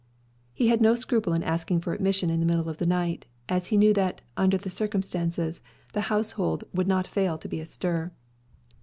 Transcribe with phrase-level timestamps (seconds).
[0.51, 3.67] He had no scruple in asking for admission in the middle of the night, as
[3.67, 5.61] he knew that, under the circumstances,
[5.93, 8.11] the household would not fail to be astir.